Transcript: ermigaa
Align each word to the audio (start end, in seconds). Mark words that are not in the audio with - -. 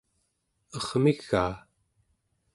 ermigaa 0.77 1.53